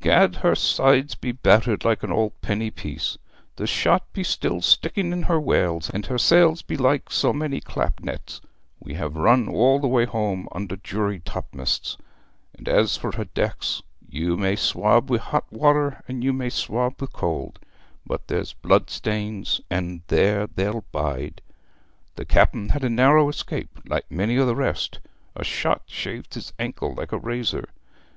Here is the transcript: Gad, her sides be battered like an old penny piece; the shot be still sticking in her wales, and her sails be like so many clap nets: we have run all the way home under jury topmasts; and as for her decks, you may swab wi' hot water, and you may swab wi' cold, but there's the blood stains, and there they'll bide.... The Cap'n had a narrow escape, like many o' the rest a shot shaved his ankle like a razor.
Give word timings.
Gad, 0.00 0.36
her 0.36 0.54
sides 0.54 1.16
be 1.16 1.32
battered 1.32 1.84
like 1.84 2.04
an 2.04 2.12
old 2.12 2.40
penny 2.42 2.70
piece; 2.70 3.18
the 3.56 3.66
shot 3.66 4.04
be 4.12 4.22
still 4.22 4.60
sticking 4.62 5.10
in 5.12 5.24
her 5.24 5.40
wales, 5.40 5.90
and 5.92 6.06
her 6.06 6.16
sails 6.16 6.62
be 6.62 6.76
like 6.76 7.10
so 7.10 7.32
many 7.32 7.60
clap 7.60 7.98
nets: 7.98 8.40
we 8.78 8.94
have 8.94 9.16
run 9.16 9.48
all 9.48 9.80
the 9.80 9.88
way 9.88 10.04
home 10.04 10.48
under 10.52 10.76
jury 10.76 11.18
topmasts; 11.18 11.96
and 12.56 12.68
as 12.68 12.96
for 12.96 13.10
her 13.16 13.24
decks, 13.24 13.82
you 14.08 14.36
may 14.36 14.54
swab 14.54 15.10
wi' 15.10 15.18
hot 15.18 15.52
water, 15.52 16.04
and 16.06 16.22
you 16.22 16.32
may 16.32 16.50
swab 16.50 16.94
wi' 17.00 17.08
cold, 17.12 17.58
but 18.06 18.28
there's 18.28 18.52
the 18.62 18.68
blood 18.68 18.90
stains, 18.90 19.60
and 19.68 20.02
there 20.06 20.46
they'll 20.46 20.84
bide.... 20.92 21.42
The 22.14 22.24
Cap'n 22.24 22.68
had 22.68 22.84
a 22.84 22.88
narrow 22.88 23.28
escape, 23.28 23.76
like 23.88 24.08
many 24.08 24.38
o' 24.38 24.46
the 24.46 24.54
rest 24.54 25.00
a 25.34 25.42
shot 25.42 25.82
shaved 25.86 26.34
his 26.34 26.52
ankle 26.60 26.94
like 26.94 27.10
a 27.10 27.18
razor. 27.18 27.70